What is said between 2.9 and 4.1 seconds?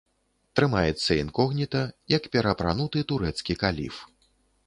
турэцкі каліф.